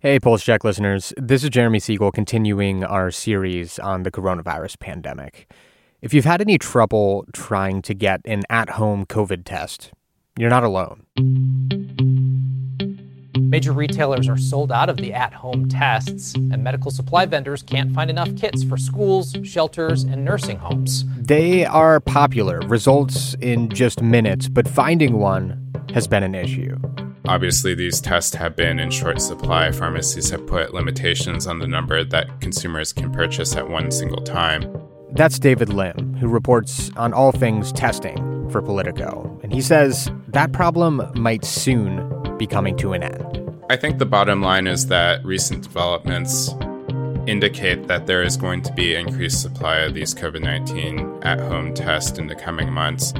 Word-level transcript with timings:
Hey, 0.00 0.20
Pulse 0.20 0.44
Check 0.44 0.62
listeners. 0.62 1.12
This 1.16 1.42
is 1.42 1.50
Jeremy 1.50 1.80
Siegel 1.80 2.12
continuing 2.12 2.84
our 2.84 3.10
series 3.10 3.80
on 3.80 4.04
the 4.04 4.12
coronavirus 4.12 4.78
pandemic. 4.78 5.50
If 6.00 6.14
you've 6.14 6.24
had 6.24 6.40
any 6.40 6.56
trouble 6.56 7.26
trying 7.32 7.82
to 7.82 7.94
get 7.94 8.20
an 8.24 8.44
at 8.48 8.70
home 8.70 9.06
COVID 9.06 9.42
test, 9.44 9.90
you're 10.38 10.50
not 10.50 10.62
alone. 10.62 11.04
Major 13.40 13.72
retailers 13.72 14.28
are 14.28 14.38
sold 14.38 14.70
out 14.70 14.88
of 14.88 14.98
the 14.98 15.12
at 15.12 15.32
home 15.32 15.68
tests, 15.68 16.32
and 16.32 16.62
medical 16.62 16.92
supply 16.92 17.26
vendors 17.26 17.64
can't 17.64 17.92
find 17.92 18.08
enough 18.08 18.36
kits 18.36 18.62
for 18.62 18.76
schools, 18.76 19.34
shelters, 19.42 20.04
and 20.04 20.24
nursing 20.24 20.58
homes. 20.58 21.06
They 21.16 21.64
are 21.64 21.98
popular, 21.98 22.60
results 22.68 23.34
in 23.40 23.68
just 23.70 24.00
minutes, 24.00 24.48
but 24.48 24.68
finding 24.68 25.18
one 25.18 25.72
has 25.92 26.06
been 26.06 26.22
an 26.22 26.36
issue. 26.36 26.78
Obviously, 27.28 27.74
these 27.74 28.00
tests 28.00 28.34
have 28.34 28.56
been 28.56 28.78
in 28.80 28.90
short 28.90 29.20
supply. 29.20 29.70
Pharmacies 29.70 30.30
have 30.30 30.46
put 30.46 30.72
limitations 30.72 31.46
on 31.46 31.58
the 31.58 31.68
number 31.68 32.02
that 32.02 32.40
consumers 32.40 32.90
can 32.90 33.12
purchase 33.12 33.54
at 33.54 33.68
one 33.68 33.90
single 33.90 34.22
time. 34.22 34.64
That's 35.10 35.38
David 35.38 35.68
Lim, 35.68 36.14
who 36.14 36.26
reports 36.26 36.90
on 36.96 37.12
all 37.12 37.32
things 37.32 37.70
testing 37.70 38.48
for 38.50 38.62
Politico. 38.62 39.38
And 39.42 39.52
he 39.52 39.60
says 39.60 40.10
that 40.28 40.52
problem 40.52 41.02
might 41.16 41.44
soon 41.44 42.38
be 42.38 42.46
coming 42.46 42.78
to 42.78 42.94
an 42.94 43.02
end. 43.02 43.54
I 43.68 43.76
think 43.76 43.98
the 43.98 44.06
bottom 44.06 44.40
line 44.40 44.66
is 44.66 44.86
that 44.86 45.22
recent 45.22 45.64
developments 45.64 46.54
indicate 47.26 47.88
that 47.88 48.06
there 48.06 48.22
is 48.22 48.38
going 48.38 48.62
to 48.62 48.72
be 48.72 48.94
increased 48.94 49.42
supply 49.42 49.80
of 49.80 49.92
these 49.92 50.14
COVID 50.14 50.40
19 50.40 51.18
at 51.24 51.40
home 51.40 51.74
tests 51.74 52.18
in 52.18 52.26
the 52.26 52.34
coming 52.34 52.72
months. 52.72 53.12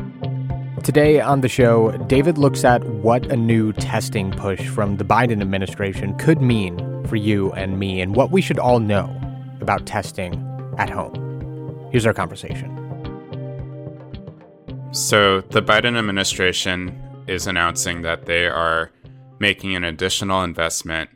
Today 0.88 1.20
on 1.20 1.42
the 1.42 1.50
show, 1.50 1.92
David 2.06 2.38
looks 2.38 2.64
at 2.64 2.82
what 2.82 3.26
a 3.26 3.36
new 3.36 3.74
testing 3.74 4.30
push 4.30 4.66
from 4.68 4.96
the 4.96 5.04
Biden 5.04 5.42
administration 5.42 6.16
could 6.16 6.40
mean 6.40 7.04
for 7.04 7.16
you 7.16 7.52
and 7.52 7.78
me 7.78 8.00
and 8.00 8.16
what 8.16 8.30
we 8.30 8.40
should 8.40 8.58
all 8.58 8.80
know 8.80 9.14
about 9.60 9.84
testing 9.84 10.32
at 10.78 10.88
home. 10.88 11.90
Here's 11.92 12.06
our 12.06 12.14
conversation. 12.14 12.74
So, 14.92 15.42
the 15.42 15.60
Biden 15.60 15.98
administration 15.98 16.98
is 17.26 17.46
announcing 17.46 18.00
that 18.00 18.24
they 18.24 18.46
are 18.46 18.90
making 19.38 19.76
an 19.76 19.84
additional 19.84 20.42
investment 20.42 21.10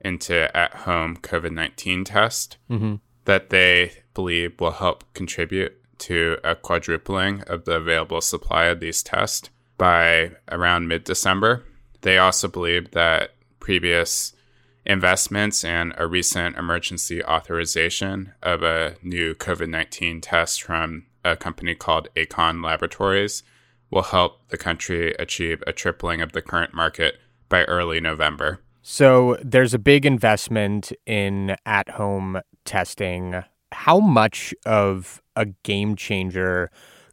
into 0.00 0.56
at 0.56 0.72
home 0.72 1.18
COVID 1.18 1.52
19 1.52 2.04
test 2.04 2.56
mm-hmm. 2.70 2.94
that 3.26 3.50
they 3.50 3.92
believe 4.14 4.58
will 4.58 4.70
help 4.70 5.04
contribute 5.12 5.78
to 5.98 6.38
a 6.44 6.54
quadrupling 6.54 7.42
of 7.46 7.64
the 7.64 7.72
available 7.72 8.20
supply 8.20 8.64
of 8.64 8.80
these 8.80 9.02
tests 9.02 9.50
by 9.76 10.32
around 10.50 10.88
mid 10.88 11.04
December. 11.04 11.64
They 12.02 12.18
also 12.18 12.48
believe 12.48 12.92
that 12.92 13.34
previous 13.60 14.32
investments 14.86 15.64
and 15.64 15.92
a 15.98 16.06
recent 16.06 16.56
emergency 16.56 17.22
authorization 17.22 18.32
of 18.42 18.62
a 18.62 18.96
new 19.02 19.34
COVID 19.34 19.68
19 19.68 20.20
test 20.20 20.62
from 20.62 21.06
a 21.24 21.36
company 21.36 21.74
called 21.74 22.08
Acon 22.16 22.64
Laboratories 22.64 23.42
will 23.90 24.02
help 24.02 24.48
the 24.48 24.58
country 24.58 25.14
achieve 25.18 25.62
a 25.66 25.72
tripling 25.72 26.20
of 26.20 26.32
the 26.32 26.42
current 26.42 26.74
market 26.74 27.18
by 27.48 27.64
early 27.64 28.00
November. 28.00 28.60
So 28.82 29.36
there's 29.42 29.74
a 29.74 29.78
big 29.78 30.06
investment 30.06 30.92
in 31.06 31.56
at 31.66 31.90
home 31.90 32.40
testing. 32.64 33.42
How 33.72 34.00
much 34.00 34.54
of 34.66 35.22
a 35.36 35.46
game 35.62 35.96
changer 35.96 36.70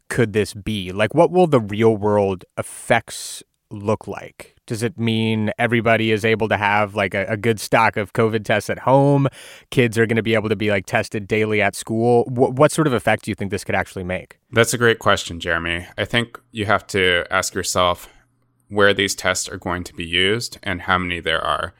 could 0.08 0.32
this 0.32 0.54
be? 0.54 0.92
Like, 0.92 1.14
what 1.14 1.30
will 1.30 1.46
the 1.46 1.60
real 1.60 1.96
world 1.96 2.44
effects 2.56 3.42
look 3.70 4.06
like? 4.06 4.54
Does 4.66 4.82
it 4.82 4.98
mean 4.98 5.52
everybody 5.58 6.10
is 6.10 6.24
able 6.24 6.48
to 6.48 6.56
have 6.56 6.94
like 6.94 7.14
a, 7.14 7.24
a 7.26 7.36
good 7.36 7.60
stock 7.60 7.96
of 7.96 8.12
COVID 8.12 8.44
tests 8.44 8.68
at 8.70 8.80
home? 8.80 9.28
Kids 9.70 9.96
are 9.98 10.06
going 10.06 10.16
to 10.16 10.22
be 10.22 10.34
able 10.34 10.48
to 10.48 10.56
be 10.56 10.70
like 10.70 10.86
tested 10.86 11.28
daily 11.28 11.62
at 11.62 11.76
school? 11.76 12.24
W- 12.32 12.52
what 12.52 12.72
sort 12.72 12.86
of 12.86 12.92
effect 12.92 13.24
do 13.24 13.30
you 13.30 13.34
think 13.34 13.50
this 13.50 13.64
could 13.64 13.74
actually 13.74 14.04
make? 14.04 14.38
That's 14.50 14.74
a 14.74 14.78
great 14.78 14.98
question, 14.98 15.38
Jeremy. 15.40 15.86
I 15.96 16.04
think 16.04 16.40
you 16.50 16.66
have 16.66 16.86
to 16.88 17.24
ask 17.30 17.54
yourself 17.54 18.08
where 18.68 18.92
these 18.92 19.14
tests 19.14 19.48
are 19.48 19.58
going 19.58 19.84
to 19.84 19.94
be 19.94 20.04
used 20.04 20.58
and 20.62 20.82
how 20.82 20.98
many 20.98 21.20
there 21.20 21.40
are. 21.40 21.74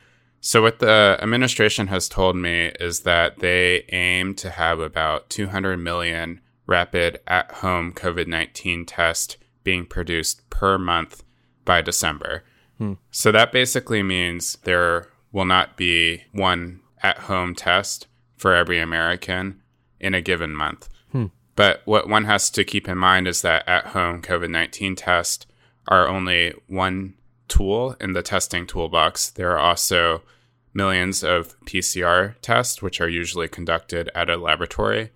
So, 0.47 0.63
what 0.63 0.79
the 0.79 1.19
administration 1.21 1.89
has 1.89 2.09
told 2.09 2.37
me 2.37 2.71
is 2.79 3.01
that 3.01 3.41
they 3.41 3.85
aim 3.89 4.33
to 4.37 4.51
have 4.51 4.79
about 4.79 5.29
200 5.29 5.77
million 5.77 6.41
rapid 6.69 7.19
at 7.27 7.51
home 7.51 7.93
COVID 7.93 8.29
19 8.29 8.87
tests 8.87 9.39
being 9.65 9.85
produced 9.85 10.49
per 10.49 10.79
month 10.79 11.25
by 11.65 11.83
December. 11.83 12.45
Hmm. 12.79 12.93
So, 13.11 13.33
that 13.33 13.51
basically 13.51 14.05
means 14.05 14.57
there 14.63 15.09
will 15.33 15.47
not 15.47 15.77
be 15.77 16.23
one 16.31 16.79
at 17.03 17.19
home 17.19 17.57
test 17.57 18.07
for 18.37 18.55
every 18.55 18.79
American 18.79 19.61
in 19.99 20.15
a 20.15 20.21
given 20.21 20.55
month. 20.55 20.89
Hmm. 21.11 21.27
But 21.57 21.83
what 21.87 22.09
one 22.09 22.27
has 22.27 22.51
to 22.51 22.63
keep 22.63 22.89
in 22.89 22.99
mind 22.99 23.27
is 23.27 23.43
that 23.43 23.69
at 23.69 23.87
home 23.89 24.23
COVID 24.23 24.51
19 24.51 24.95
tests 24.95 25.45
are 25.89 26.07
only 26.07 26.55
one 26.69 27.15
tool 27.49 27.97
in 28.01 28.13
the 28.13 28.23
testing 28.23 28.65
toolbox. 28.65 29.31
There 29.31 29.51
are 29.51 29.59
also 29.59 30.23
millions 30.77 31.25
of 31.25 31.59
PCR 31.65 32.35
tests, 32.43 32.83
which 32.83 33.01
are 33.01 33.09
usually 33.09 33.49
conducted 33.49 34.11
at 34.15 34.31
a 34.31 34.37
laboratory, 34.37 35.11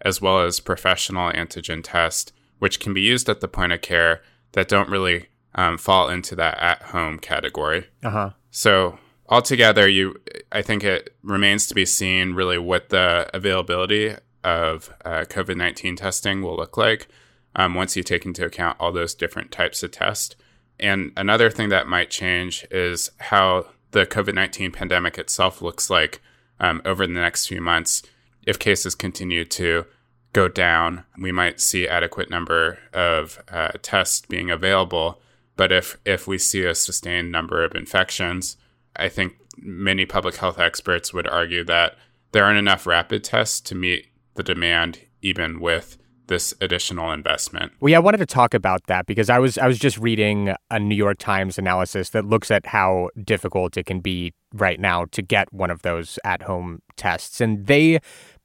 as 0.00 0.22
well 0.22 0.40
as 0.40 0.60
professional 0.60 1.32
antigen 1.32 1.82
tests, 1.82 2.32
which 2.60 2.80
can 2.80 2.94
be 2.94 3.00
used 3.00 3.28
at 3.28 3.40
the 3.40 3.48
point 3.48 3.72
of 3.72 3.82
care 3.82 4.22
that 4.52 4.68
don't 4.68 4.88
really 4.88 5.26
um, 5.54 5.76
fall 5.76 6.08
into 6.08 6.36
that 6.36 6.58
at 6.58 6.82
home 6.82 7.18
category. 7.18 7.88
Uh-huh. 8.02 8.30
So, 8.50 8.98
altogether, 9.28 9.88
you, 9.88 10.20
I 10.52 10.62
think 10.62 10.84
it 10.84 11.14
remains 11.22 11.66
to 11.66 11.74
be 11.74 11.84
seen 11.84 12.34
really 12.34 12.58
what 12.58 12.90
the 12.90 13.28
availability 13.34 14.14
of 14.44 14.94
uh, 15.04 15.24
COVID 15.28 15.56
19 15.56 15.96
testing 15.96 16.40
will 16.40 16.56
look 16.56 16.76
like 16.76 17.08
um, 17.56 17.74
once 17.74 17.96
you 17.96 18.02
take 18.02 18.24
into 18.24 18.44
account 18.44 18.76
all 18.80 18.92
those 18.92 19.14
different 19.14 19.50
types 19.50 19.82
of 19.82 19.90
tests. 19.90 20.36
And 20.78 21.12
another 21.16 21.50
thing 21.50 21.68
that 21.68 21.88
might 21.88 22.10
change 22.10 22.66
is 22.70 23.10
how 23.18 23.66
the 23.92 24.06
COVID 24.06 24.34
19 24.34 24.72
pandemic 24.72 25.18
itself 25.18 25.62
looks 25.62 25.90
like 25.90 26.20
um, 26.58 26.82
over 26.84 27.06
the 27.06 27.12
next 27.12 27.46
few 27.46 27.60
months. 27.60 28.02
If 28.46 28.58
cases 28.58 28.94
continue 28.94 29.44
to 29.46 29.86
go 30.32 30.48
down, 30.48 31.04
we 31.18 31.32
might 31.32 31.60
see 31.60 31.88
adequate 31.88 32.30
number 32.30 32.78
of 32.92 33.42
uh, 33.50 33.72
tests 33.82 34.22
being 34.26 34.50
available. 34.50 35.20
But 35.56 35.72
if, 35.72 35.98
if 36.04 36.26
we 36.26 36.38
see 36.38 36.64
a 36.64 36.74
sustained 36.74 37.32
number 37.32 37.64
of 37.64 37.74
infections, 37.74 38.56
I 38.96 39.08
think 39.08 39.34
many 39.58 40.06
public 40.06 40.36
health 40.36 40.58
experts 40.58 41.12
would 41.12 41.28
argue 41.28 41.64
that 41.64 41.96
there 42.32 42.44
aren't 42.44 42.58
enough 42.58 42.86
rapid 42.86 43.24
tests 43.24 43.60
to 43.60 43.74
meet 43.74 44.06
the 44.34 44.42
demand, 44.42 45.00
even 45.20 45.60
with 45.60 45.98
this 46.30 46.54
additional 46.62 47.12
investment. 47.12 47.72
Well, 47.80 47.90
yeah, 47.90 47.98
I 47.98 48.00
wanted 48.00 48.18
to 48.18 48.26
talk 48.26 48.54
about 48.54 48.86
that 48.86 49.04
because 49.04 49.28
I 49.28 49.38
was 49.38 49.58
I 49.58 49.66
was 49.66 49.78
just 49.78 49.98
reading 49.98 50.54
a 50.70 50.78
New 50.78 50.94
York 50.94 51.18
Times 51.18 51.58
analysis 51.58 52.10
that 52.10 52.24
looks 52.24 52.50
at 52.50 52.64
how 52.66 53.10
difficult 53.22 53.76
it 53.76 53.84
can 53.84 54.00
be 54.00 54.32
right 54.54 54.80
now 54.80 55.04
to 55.06 55.20
get 55.20 55.52
one 55.52 55.70
of 55.70 55.82
those 55.82 56.18
at-home 56.24 56.80
tests, 56.96 57.40
and 57.40 57.66
they 57.66 57.98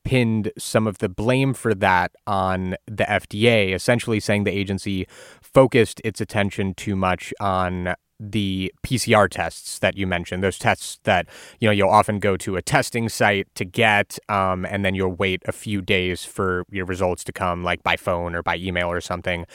pinned 0.04 0.52
some 0.58 0.88
of 0.88 0.98
the 0.98 1.10
blame 1.10 1.54
for 1.54 1.74
that 1.74 2.12
on 2.28 2.76
the 2.86 3.04
FDA, 3.06 3.74
essentially 3.74 4.20
saying 4.20 4.44
the 4.44 4.52
agency 4.52 5.08
focused 5.42 6.02
its 6.04 6.20
attention 6.20 6.74
too 6.74 6.96
much 6.96 7.34
on 7.40 7.96
the 8.20 8.74
PCR 8.84 9.30
tests 9.30 9.80
that 9.80 9.98
you 9.98 10.08
mentioned, 10.08 10.44
those 10.44 10.58
tests 10.58 11.00
that 11.04 11.28
you 11.60 11.68
know 11.68 11.72
you'll 11.72 11.90
often 11.90 12.20
go 12.20 12.38
to 12.38 12.56
a 12.56 12.62
testing 12.62 13.10
site 13.10 13.48
to 13.56 13.66
get, 13.66 14.18
um, 14.30 14.66
and 14.66 14.86
then 14.86 14.96
you'll 14.96 15.14
wait 15.14 15.42
a 15.46 15.52
few 15.52 15.82
days 15.82 16.24
for 16.24 16.64
your 16.72 16.86
results 16.86 17.24
to 17.26 17.32
come, 17.32 17.64
like 17.64 17.84
by 17.84 17.96
phone 17.96 18.36
or 18.36 18.44
by 18.44 18.56
email 18.56 18.90
or 18.90 19.02
something. 19.02 19.46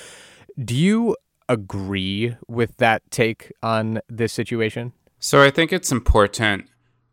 Do 0.63 0.75
you 0.75 1.17
agree 1.49 2.37
with 2.49 2.77
that 2.77 3.03
take 3.11 3.53
on 3.63 4.01
this 4.09 4.33
situation? 4.33 4.93
So 5.19 5.43
I 5.43 5.51
think 5.51 5.73
it's 5.73 5.93
important 5.93 6.67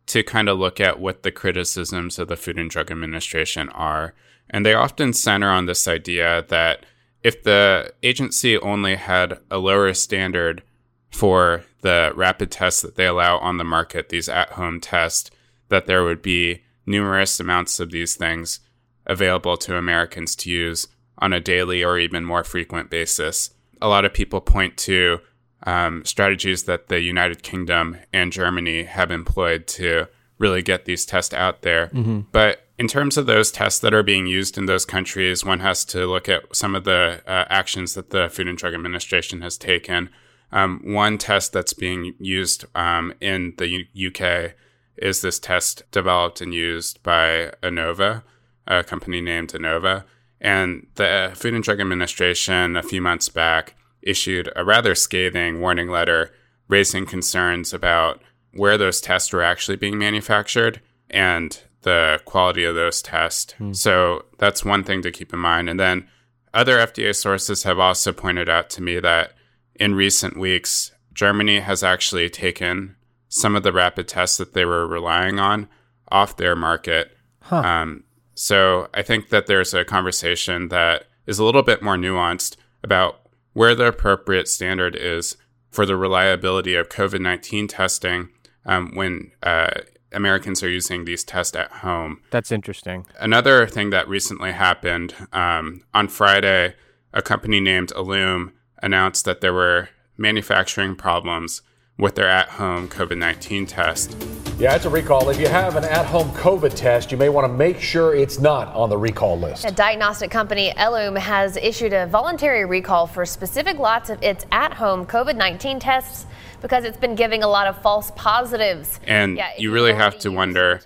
to 0.06 0.22
kind 0.22 0.48
of 0.48 0.58
look 0.58 0.80
at 0.80 0.98
what 0.98 1.22
the 1.22 1.30
criticisms 1.30 2.18
of 2.18 2.28
the 2.28 2.36
Food 2.36 2.58
and 2.58 2.70
Drug 2.70 2.90
Administration 2.90 3.68
are, 3.70 4.14
and 4.48 4.64
they 4.64 4.74
often 4.74 5.12
center 5.12 5.50
on 5.50 5.66
this 5.66 5.86
idea 5.86 6.44
that 6.48 6.86
if 7.22 7.42
the 7.42 7.92
agency 8.02 8.56
only 8.58 8.94
had 8.94 9.38
a 9.50 9.58
lower 9.58 9.92
standard 9.92 10.62
for 11.10 11.64
the 11.82 12.12
rapid 12.14 12.50
tests 12.50 12.82
that 12.82 12.96
they 12.96 13.06
allow 13.06 13.38
on 13.38 13.56
the 13.56 13.64
market, 13.64 14.08
these 14.08 14.28
at 14.28 14.50
home 14.52 14.80
tests, 14.80 15.30
that 15.68 15.86
there 15.86 16.04
would 16.04 16.22
be 16.22 16.62
numerous 16.86 17.38
amounts 17.38 17.80
of 17.80 17.90
these 17.90 18.14
things 18.14 18.60
available 19.06 19.56
to 19.56 19.76
Americans 19.76 20.36
to 20.36 20.50
use 20.50 20.86
on 21.18 21.32
a 21.32 21.40
daily 21.40 21.82
or 21.82 21.98
even 21.98 22.24
more 22.24 22.44
frequent 22.44 22.90
basis. 22.90 23.50
A 23.80 23.88
lot 23.88 24.04
of 24.04 24.12
people 24.12 24.40
point 24.40 24.76
to 24.78 25.20
um, 25.64 26.04
strategies 26.04 26.64
that 26.64 26.88
the 26.88 27.00
United 27.00 27.42
Kingdom 27.42 27.96
and 28.12 28.32
Germany 28.32 28.84
have 28.84 29.10
employed 29.10 29.66
to 29.68 30.08
really 30.38 30.62
get 30.62 30.84
these 30.84 31.04
tests 31.04 31.34
out 31.34 31.62
there. 31.62 31.88
Mm-hmm. 31.88 32.20
But 32.30 32.68
in 32.78 32.86
terms 32.86 33.16
of 33.16 33.26
those 33.26 33.50
tests 33.50 33.80
that 33.80 33.92
are 33.92 34.04
being 34.04 34.26
used 34.26 34.56
in 34.56 34.66
those 34.66 34.84
countries, 34.84 35.44
one 35.44 35.60
has 35.60 35.84
to 35.86 36.06
look 36.06 36.28
at 36.28 36.54
some 36.54 36.76
of 36.76 36.84
the 36.84 37.22
uh, 37.26 37.44
actions 37.48 37.94
that 37.94 38.10
the 38.10 38.28
Food 38.28 38.46
and 38.46 38.56
Drug 38.56 38.74
Administration 38.74 39.42
has 39.42 39.58
taken 39.58 40.10
um, 40.52 40.80
one 40.84 41.18
test 41.18 41.52
that's 41.52 41.72
being 41.72 42.14
used 42.18 42.64
um, 42.74 43.12
in 43.20 43.54
the 43.58 43.68
U- 43.68 44.08
UK 44.08 44.52
is 44.96 45.20
this 45.20 45.38
test 45.38 45.82
developed 45.90 46.40
and 46.40 46.52
used 46.54 47.02
by 47.02 47.52
Innova, 47.62 48.22
a 48.66 48.82
company 48.82 49.20
named 49.20 49.52
Innova. 49.52 50.04
And 50.40 50.86
the 50.94 51.32
Food 51.34 51.54
and 51.54 51.64
Drug 51.64 51.80
Administration, 51.80 52.76
a 52.76 52.82
few 52.82 53.00
months 53.00 53.28
back, 53.28 53.74
issued 54.02 54.50
a 54.56 54.64
rather 54.64 54.94
scathing 54.94 55.60
warning 55.60 55.88
letter 55.88 56.32
raising 56.68 57.06
concerns 57.06 57.72
about 57.72 58.22
where 58.52 58.78
those 58.78 59.00
tests 59.00 59.32
were 59.32 59.42
actually 59.42 59.76
being 59.76 59.98
manufactured 59.98 60.80
and 61.10 61.62
the 61.82 62.20
quality 62.24 62.64
of 62.64 62.74
those 62.74 63.02
tests. 63.02 63.52
Hmm. 63.54 63.72
So 63.72 64.26
that's 64.38 64.64
one 64.64 64.84
thing 64.84 65.02
to 65.02 65.10
keep 65.10 65.32
in 65.32 65.38
mind. 65.38 65.68
And 65.68 65.78
then 65.78 66.08
other 66.52 66.78
FDA 66.78 67.14
sources 67.14 67.62
have 67.62 67.78
also 67.78 68.12
pointed 68.12 68.48
out 68.48 68.70
to 68.70 68.82
me 68.82 69.00
that 69.00 69.32
in 69.78 69.94
recent 69.94 70.36
weeks, 70.36 70.92
Germany 71.12 71.60
has 71.60 71.82
actually 71.82 72.28
taken 72.30 72.96
some 73.28 73.54
of 73.54 73.62
the 73.62 73.72
rapid 73.72 74.08
tests 74.08 74.38
that 74.38 74.54
they 74.54 74.64
were 74.64 74.86
relying 74.86 75.38
on 75.38 75.68
off 76.10 76.36
their 76.36 76.56
market. 76.56 77.16
Huh. 77.40 77.56
Um, 77.56 78.04
so 78.34 78.88
I 78.94 79.02
think 79.02 79.28
that 79.30 79.46
there's 79.46 79.74
a 79.74 79.84
conversation 79.84 80.68
that 80.68 81.04
is 81.26 81.38
a 81.38 81.44
little 81.44 81.62
bit 81.62 81.82
more 81.82 81.96
nuanced 81.96 82.56
about 82.82 83.20
where 83.52 83.74
the 83.74 83.86
appropriate 83.86 84.48
standard 84.48 84.96
is 84.96 85.36
for 85.70 85.84
the 85.84 85.96
reliability 85.96 86.74
of 86.74 86.88
COVID 86.88 87.20
19 87.20 87.68
testing 87.68 88.30
um, 88.64 88.94
when 88.94 89.32
uh, 89.42 89.70
Americans 90.12 90.62
are 90.62 90.70
using 90.70 91.04
these 91.04 91.24
tests 91.24 91.56
at 91.56 91.70
home. 91.70 92.20
That's 92.30 92.52
interesting. 92.52 93.06
Another 93.18 93.66
thing 93.66 93.90
that 93.90 94.08
recently 94.08 94.52
happened 94.52 95.14
um, 95.32 95.82
on 95.92 96.08
Friday, 96.08 96.74
a 97.12 97.20
company 97.20 97.60
named 97.60 97.88
Ellume 97.90 98.52
announced 98.82 99.24
that 99.24 99.40
there 99.40 99.52
were 99.52 99.88
manufacturing 100.16 100.96
problems 100.96 101.62
with 101.98 102.14
their 102.14 102.28
at 102.28 102.48
home 102.50 102.88
COVID 102.88 103.18
19 103.18 103.66
test. 103.66 104.16
Yeah, 104.58 104.74
it's 104.74 104.84
a 104.84 104.90
recall. 104.90 105.28
If 105.30 105.38
you 105.38 105.48
have 105.48 105.76
an 105.76 105.84
at 105.84 106.06
home 106.06 106.30
COVID 106.30 106.74
test, 106.74 107.12
you 107.12 107.18
may 107.18 107.28
want 107.28 107.46
to 107.46 107.52
make 107.52 107.80
sure 107.80 108.14
it's 108.14 108.38
not 108.38 108.68
on 108.74 108.88
the 108.88 108.98
recall 108.98 109.38
list. 109.38 109.64
A 109.64 109.72
diagnostic 109.72 110.30
company, 110.30 110.72
Ellume, 110.76 111.18
has 111.18 111.56
issued 111.56 111.92
a 111.92 112.06
voluntary 112.06 112.64
recall 112.64 113.06
for 113.06 113.24
specific 113.26 113.78
lots 113.78 114.10
of 114.10 114.22
its 114.22 114.46
at 114.50 114.74
home 114.74 115.06
COVID 115.06 115.36
19 115.36 115.80
tests 115.80 116.26
because 116.60 116.84
it's 116.84 116.96
been 116.96 117.14
giving 117.14 117.42
a 117.42 117.48
lot 117.48 117.66
of 117.66 117.80
false 117.82 118.10
positives. 118.16 118.98
And 119.06 119.36
yeah, 119.36 119.50
you 119.58 119.72
really 119.72 119.94
have 119.94 120.18
to 120.20 120.30
wonder 120.30 120.80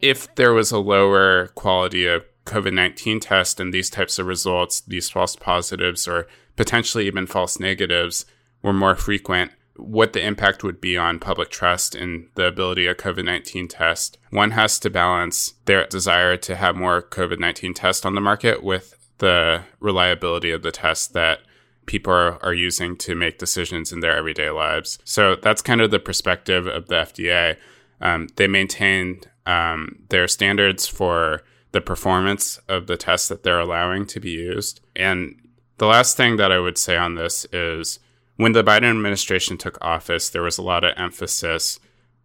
if 0.00 0.32
there 0.34 0.52
was 0.52 0.70
a 0.70 0.78
lower 0.78 1.48
quality 1.54 2.06
of 2.06 2.24
COVID 2.44 2.72
19 2.72 3.20
test 3.20 3.60
and 3.60 3.72
these 3.72 3.90
types 3.90 4.18
of 4.18 4.26
results, 4.26 4.80
these 4.80 5.10
false 5.10 5.36
positives, 5.36 6.06
or 6.06 6.26
potentially 6.56 7.06
even 7.06 7.26
false 7.26 7.60
negatives, 7.60 8.24
were 8.62 8.72
more 8.72 8.96
frequent 8.96 9.52
what 9.78 10.12
the 10.12 10.24
impact 10.24 10.64
would 10.64 10.80
be 10.80 10.96
on 10.96 11.18
public 11.18 11.50
trust 11.50 11.94
in 11.94 12.28
the 12.34 12.46
ability 12.46 12.86
of 12.86 12.96
COVID 12.96 13.24
19 13.24 13.68
test. 13.68 14.18
One 14.30 14.52
has 14.52 14.78
to 14.80 14.90
balance 14.90 15.54
their 15.66 15.86
desire 15.86 16.36
to 16.38 16.56
have 16.56 16.76
more 16.76 17.02
COVID 17.02 17.38
19 17.38 17.74
tests 17.74 18.04
on 18.04 18.14
the 18.14 18.20
market 18.20 18.62
with 18.62 18.96
the 19.18 19.62
reliability 19.80 20.50
of 20.50 20.62
the 20.62 20.72
tests 20.72 21.06
that 21.08 21.40
people 21.86 22.12
are, 22.12 22.42
are 22.44 22.54
using 22.54 22.96
to 22.96 23.14
make 23.14 23.38
decisions 23.38 23.92
in 23.92 24.00
their 24.00 24.16
everyday 24.16 24.50
lives. 24.50 24.98
So 25.04 25.36
that's 25.36 25.62
kind 25.62 25.80
of 25.80 25.90
the 25.90 25.98
perspective 25.98 26.66
of 26.66 26.88
the 26.88 26.96
FDA. 26.96 27.56
Um, 28.00 28.28
they 28.36 28.46
maintained 28.46 29.30
um, 29.46 30.04
their 30.08 30.28
standards 30.28 30.86
for 30.86 31.42
the 31.72 31.80
performance 31.80 32.58
of 32.68 32.86
the 32.86 32.96
tests 32.96 33.28
that 33.28 33.42
they're 33.42 33.60
allowing 33.60 34.06
to 34.06 34.20
be 34.20 34.30
used. 34.30 34.80
And 34.94 35.36
the 35.78 35.86
last 35.86 36.16
thing 36.16 36.36
that 36.36 36.52
I 36.52 36.58
would 36.58 36.78
say 36.78 36.96
on 36.96 37.14
this 37.14 37.46
is 37.52 37.98
when 38.36 38.52
the 38.52 38.64
Biden 38.64 38.90
administration 38.90 39.58
took 39.58 39.78
office, 39.80 40.28
there 40.28 40.42
was 40.42 40.58
a 40.58 40.62
lot 40.62 40.84
of 40.84 40.94
emphasis 40.96 41.78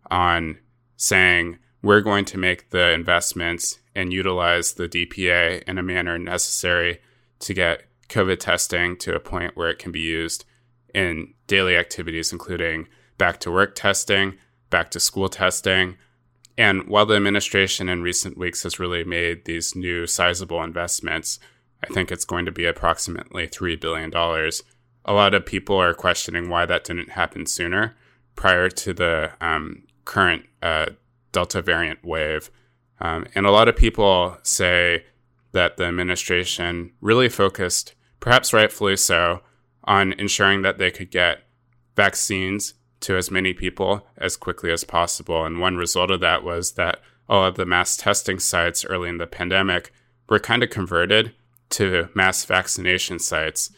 on 0.09 0.57
saying 0.97 1.57
we're 1.81 2.01
going 2.01 2.25
to 2.25 2.37
make 2.37 2.69
the 2.69 2.91
investments 2.91 3.79
and 3.95 4.13
utilize 4.13 4.73
the 4.73 4.87
DPA 4.87 5.63
in 5.63 5.77
a 5.77 5.83
manner 5.83 6.17
necessary 6.17 6.99
to 7.39 7.53
get 7.53 7.83
COVID 8.09 8.39
testing 8.39 8.97
to 8.97 9.15
a 9.15 9.19
point 9.19 9.55
where 9.55 9.69
it 9.69 9.79
can 9.79 9.91
be 9.91 10.01
used 10.01 10.45
in 10.93 11.33
daily 11.47 11.75
activities, 11.75 12.31
including 12.31 12.87
back 13.17 13.39
to 13.39 13.51
work 13.51 13.75
testing, 13.75 14.37
back 14.69 14.91
to 14.91 14.99
school 14.99 15.29
testing. 15.29 15.97
And 16.57 16.87
while 16.87 17.05
the 17.05 17.15
administration 17.15 17.89
in 17.89 18.01
recent 18.01 18.37
weeks 18.37 18.63
has 18.63 18.79
really 18.79 19.03
made 19.03 19.45
these 19.45 19.75
new 19.75 20.05
sizable 20.05 20.61
investments, 20.61 21.39
I 21.83 21.93
think 21.93 22.11
it's 22.11 22.25
going 22.25 22.45
to 22.45 22.51
be 22.51 22.65
approximately 22.65 23.47
$3 23.47 23.79
billion 23.79 24.11
a 25.05 25.13
lot 25.13 25.33
of 25.33 25.45
people 25.45 25.77
are 25.77 25.93
questioning 25.93 26.49
why 26.49 26.65
that 26.65 26.83
didn't 26.83 27.11
happen 27.11 27.45
sooner 27.45 27.95
prior 28.35 28.69
to 28.69 28.93
the 28.93 29.31
um, 29.41 29.83
current 30.05 30.45
uh, 30.61 30.87
Delta 31.31 31.61
variant 31.61 32.03
wave. 32.03 32.49
Um, 32.99 33.25
and 33.33 33.45
a 33.45 33.51
lot 33.51 33.67
of 33.67 33.75
people 33.75 34.37
say 34.43 35.05
that 35.53 35.77
the 35.77 35.85
administration 35.85 36.91
really 37.01 37.29
focused, 37.29 37.95
perhaps 38.19 38.53
rightfully 38.53 38.95
so, 38.95 39.41
on 39.83 40.13
ensuring 40.13 40.61
that 40.61 40.77
they 40.77 40.91
could 40.91 41.09
get 41.09 41.43
vaccines 41.95 42.75
to 43.01 43.17
as 43.17 43.31
many 43.31 43.53
people 43.53 44.07
as 44.17 44.37
quickly 44.37 44.71
as 44.71 44.83
possible. 44.83 45.43
And 45.43 45.59
one 45.59 45.77
result 45.77 46.11
of 46.11 46.19
that 46.19 46.43
was 46.43 46.73
that 46.73 46.99
all 47.27 47.45
of 47.45 47.55
the 47.55 47.65
mass 47.65 47.97
testing 47.97 48.37
sites 48.37 48.85
early 48.85 49.09
in 49.09 49.17
the 49.17 49.25
pandemic 49.25 49.91
were 50.29 50.39
kind 50.39 50.61
of 50.61 50.69
converted 50.69 51.33
to 51.71 52.09
mass 52.13 52.45
vaccination 52.45 53.19
sites. 53.19 53.71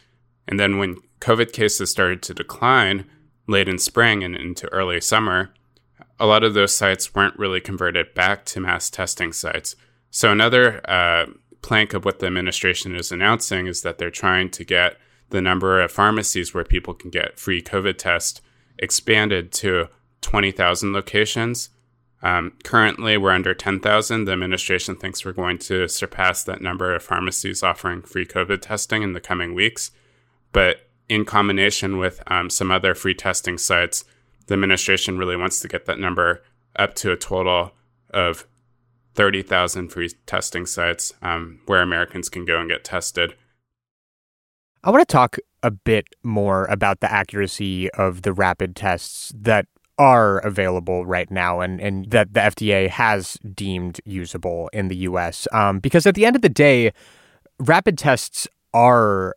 And 0.46 0.58
then 0.60 0.78
when 0.78 0.96
COVID 1.20 1.52
cases 1.52 1.90
started 1.90 2.22
to 2.22 2.34
decline 2.34 3.06
late 3.46 3.68
in 3.68 3.78
spring 3.78 4.22
and 4.22 4.36
into 4.36 4.72
early 4.72 5.00
summer, 5.00 5.52
a 6.18 6.26
lot 6.26 6.44
of 6.44 6.54
those 6.54 6.76
sites 6.76 7.14
weren't 7.14 7.38
really 7.38 7.60
converted 7.60 8.14
back 8.14 8.44
to 8.46 8.60
mass 8.60 8.90
testing 8.90 9.32
sites. 9.32 9.74
So, 10.10 10.30
another 10.30 10.80
uh, 10.88 11.26
plank 11.62 11.94
of 11.94 12.04
what 12.04 12.20
the 12.20 12.26
administration 12.26 12.94
is 12.94 13.10
announcing 13.10 13.66
is 13.66 13.82
that 13.82 13.98
they're 13.98 14.10
trying 14.10 14.50
to 14.50 14.64
get 14.64 14.96
the 15.30 15.40
number 15.40 15.80
of 15.80 15.90
pharmacies 15.90 16.54
where 16.54 16.64
people 16.64 16.94
can 16.94 17.10
get 17.10 17.38
free 17.38 17.62
COVID 17.62 17.98
tests 17.98 18.40
expanded 18.78 19.50
to 19.52 19.88
20,000 20.20 20.92
locations. 20.92 21.70
Um, 22.24 22.54
currently, 22.64 23.18
we're 23.18 23.30
under 23.30 23.52
10,000. 23.52 24.24
The 24.24 24.32
administration 24.32 24.96
thinks 24.96 25.24
we're 25.24 25.32
going 25.32 25.58
to 25.58 25.86
surpass 25.88 26.42
that 26.44 26.62
number 26.62 26.94
of 26.94 27.02
pharmacies 27.02 27.62
offering 27.62 28.00
free 28.00 28.24
COVID 28.24 28.62
testing 28.62 29.02
in 29.02 29.12
the 29.12 29.20
coming 29.20 29.54
weeks. 29.54 29.90
But 30.50 30.88
in 31.06 31.26
combination 31.26 31.98
with 31.98 32.22
um, 32.26 32.48
some 32.48 32.70
other 32.70 32.94
free 32.94 33.14
testing 33.14 33.58
sites, 33.58 34.04
the 34.46 34.54
administration 34.54 35.18
really 35.18 35.36
wants 35.36 35.60
to 35.60 35.68
get 35.68 35.84
that 35.84 35.98
number 35.98 36.42
up 36.76 36.94
to 36.94 37.12
a 37.12 37.16
total 37.16 37.72
of 38.08 38.46
30,000 39.14 39.90
free 39.90 40.10
testing 40.24 40.64
sites 40.64 41.12
um, 41.20 41.60
where 41.66 41.82
Americans 41.82 42.30
can 42.30 42.46
go 42.46 42.58
and 42.58 42.70
get 42.70 42.84
tested. 42.84 43.34
I 44.82 44.90
want 44.90 45.06
to 45.06 45.12
talk 45.12 45.36
a 45.62 45.70
bit 45.70 46.08
more 46.22 46.64
about 46.66 47.00
the 47.00 47.12
accuracy 47.12 47.90
of 47.92 48.22
the 48.22 48.32
rapid 48.32 48.74
tests 48.74 49.30
that 49.36 49.66
are 49.98 50.38
available 50.38 51.06
right 51.06 51.30
now 51.30 51.60
and, 51.60 51.80
and 51.80 52.10
that 52.10 52.34
the 52.34 52.40
FDA 52.40 52.88
has 52.88 53.38
deemed 53.54 54.00
usable 54.04 54.68
in 54.72 54.88
the 54.88 54.96
US. 54.96 55.46
Um, 55.52 55.78
because 55.78 56.06
at 56.06 56.14
the 56.14 56.26
end 56.26 56.36
of 56.36 56.42
the 56.42 56.48
day, 56.48 56.92
rapid 57.58 57.96
tests 57.96 58.48
are 58.72 59.36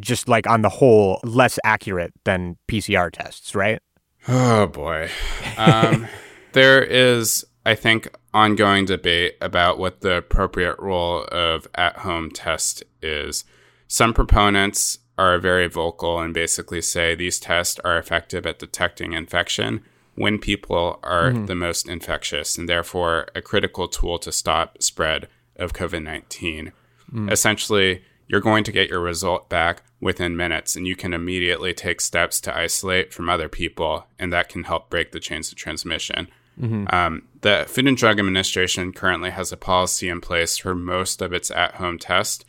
just 0.00 0.28
like 0.28 0.48
on 0.48 0.62
the 0.62 0.68
whole 0.68 1.20
less 1.22 1.58
accurate 1.64 2.12
than 2.24 2.56
PCR 2.68 3.10
tests, 3.12 3.54
right? 3.54 3.80
Oh 4.26 4.66
boy. 4.66 5.08
Um, 5.56 6.08
there 6.52 6.82
is, 6.82 7.44
I 7.64 7.74
think, 7.74 8.08
ongoing 8.34 8.84
debate 8.84 9.36
about 9.40 9.78
what 9.78 10.00
the 10.00 10.16
appropriate 10.16 10.78
role 10.78 11.24
of 11.30 11.66
at 11.74 11.98
home 11.98 12.30
test 12.30 12.82
is. 13.02 13.44
Some 13.86 14.14
proponents 14.14 14.98
are 15.20 15.38
very 15.38 15.68
vocal 15.68 16.18
and 16.18 16.32
basically 16.32 16.80
say 16.80 17.14
these 17.14 17.38
tests 17.38 17.78
are 17.84 17.98
effective 17.98 18.46
at 18.46 18.58
detecting 18.58 19.12
infection 19.12 19.82
when 20.14 20.38
people 20.38 20.98
are 21.02 21.30
mm-hmm. 21.30 21.44
the 21.44 21.54
most 21.54 21.86
infectious 21.86 22.56
and 22.56 22.66
therefore 22.66 23.26
a 23.34 23.42
critical 23.42 23.86
tool 23.86 24.18
to 24.18 24.32
stop 24.32 24.82
spread 24.82 25.28
of 25.56 25.74
COVID 25.74 26.02
19. 26.02 26.72
Mm. 27.12 27.30
Essentially, 27.30 28.02
you're 28.28 28.40
going 28.40 28.64
to 28.64 28.72
get 28.72 28.88
your 28.88 29.00
result 29.00 29.50
back 29.50 29.82
within 30.00 30.38
minutes 30.38 30.74
and 30.74 30.86
you 30.86 30.96
can 30.96 31.12
immediately 31.12 31.74
take 31.74 32.00
steps 32.00 32.40
to 32.40 32.56
isolate 32.56 33.12
from 33.12 33.28
other 33.28 33.48
people 33.48 34.06
and 34.18 34.32
that 34.32 34.48
can 34.48 34.64
help 34.64 34.88
break 34.88 35.12
the 35.12 35.20
chains 35.20 35.52
of 35.52 35.58
transmission 35.58 36.28
mm-hmm. 36.58 36.86
um, 36.94 37.22
the 37.42 37.66
food 37.68 37.86
and 37.86 37.98
drug 37.98 38.18
administration 38.18 38.92
currently 38.92 39.30
has 39.30 39.52
a 39.52 39.56
policy 39.56 40.08
in 40.08 40.20
place 40.20 40.56
for 40.56 40.74
most 40.74 41.20
of 41.20 41.34
its 41.34 41.50
at-home 41.50 41.98
tests 41.98 42.44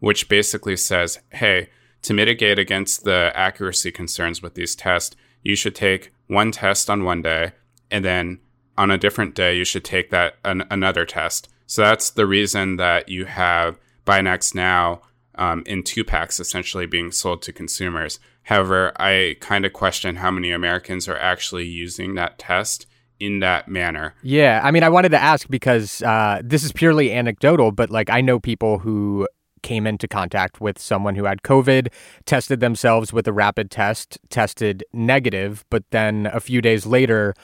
which 0.00 0.28
basically 0.28 0.76
says 0.76 1.18
hey 1.32 1.68
to 2.06 2.14
mitigate 2.14 2.58
against 2.58 3.04
the 3.04 3.32
accuracy 3.34 3.92
concerns 3.92 4.42
with 4.42 4.54
these 4.54 4.74
tests 4.74 5.14
you 5.42 5.54
should 5.54 5.74
take 5.74 6.12
one 6.26 6.50
test 6.50 6.88
on 6.90 7.04
one 7.04 7.22
day 7.22 7.52
and 7.90 8.04
then 8.04 8.38
on 8.78 8.90
a 8.90 8.98
different 8.98 9.34
day 9.34 9.56
you 9.56 9.64
should 9.64 9.84
take 9.84 10.10
that 10.10 10.36
an- 10.44 10.66
another 10.70 11.04
test 11.04 11.48
so 11.66 11.82
that's 11.82 12.10
the 12.10 12.26
reason 12.26 12.76
that 12.76 13.08
you 13.08 13.24
have 13.24 13.78
BinaxNOW 14.06 15.00
um, 15.34 15.62
in 15.66 15.82
two 15.82 16.04
packs 16.04 16.40
essentially 16.40 16.86
being 16.86 17.10
sold 17.10 17.42
to 17.42 17.52
consumers. 17.52 18.18
However, 18.44 18.92
I 18.96 19.36
kind 19.40 19.66
of 19.66 19.72
question 19.72 20.16
how 20.16 20.30
many 20.30 20.50
Americans 20.50 21.08
are 21.08 21.18
actually 21.18 21.66
using 21.66 22.14
that 22.14 22.38
test 22.38 22.86
in 23.18 23.40
that 23.40 23.68
manner. 23.68 24.14
Yeah, 24.22 24.60
I 24.62 24.70
mean, 24.70 24.82
I 24.82 24.88
wanted 24.88 25.08
to 25.10 25.22
ask 25.22 25.48
because 25.48 26.02
uh, 26.02 26.40
this 26.44 26.62
is 26.62 26.72
purely 26.72 27.12
anecdotal, 27.12 27.72
but 27.72 27.90
like 27.90 28.10
I 28.10 28.20
know 28.20 28.38
people 28.38 28.78
who 28.78 29.26
came 29.62 29.86
into 29.86 30.06
contact 30.08 30.60
with 30.60 30.78
someone 30.78 31.14
who 31.14 31.24
had 31.24 31.42
COVID, 31.42 31.88
tested 32.24 32.60
themselves 32.60 33.12
with 33.12 33.26
a 33.26 33.32
rapid 33.32 33.70
test, 33.70 34.18
tested 34.30 34.84
negative, 34.92 35.64
but 35.70 35.84
then 35.90 36.26
a 36.32 36.40
few 36.40 36.60
days 36.60 36.86
later 36.86 37.34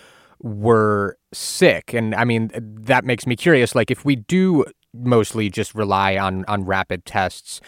were 0.41 1.17
sick. 1.33 1.95
And 1.95 2.15
I 2.15 2.25
mean, 2.25 2.51
that 2.55 3.05
makes 3.05 3.27
me 3.27 3.37
curious. 3.37 3.75
Like, 3.75 3.91
if 3.91 4.05
we 4.05 4.17
do 4.17 4.65
mostly 4.95 5.49
just 5.49 5.75
rely 5.75 6.17
on 6.17 6.45
on 6.47 6.65
rapid 6.65 7.05
tests, 7.05 7.61